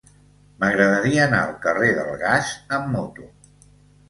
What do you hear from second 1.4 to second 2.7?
al carrer del Gas